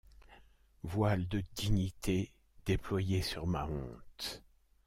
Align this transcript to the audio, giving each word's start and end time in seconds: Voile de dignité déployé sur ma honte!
Voile 0.81 1.27
de 1.27 1.43
dignité 1.55 2.33
déployé 2.65 3.21
sur 3.21 3.45
ma 3.45 3.67
honte! 3.67 4.41